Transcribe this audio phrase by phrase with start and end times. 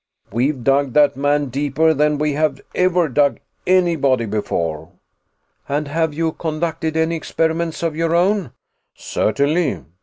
[0.31, 4.89] We've dug that man deeper than we have ever dug anybody before."
[5.69, 8.49] "And have you conducted any experiments of your own?"
[8.95, 9.85] "Certainly.